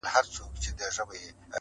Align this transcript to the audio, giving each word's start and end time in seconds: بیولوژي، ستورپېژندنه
بیولوژي، 0.03 0.31
ستورپېژندنه 0.33 1.47